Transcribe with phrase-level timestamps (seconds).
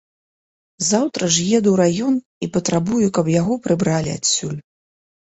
[0.91, 2.15] Заўтра ж еду ў раён
[2.45, 4.57] і патрабую, каб яго прыбралі адсюль.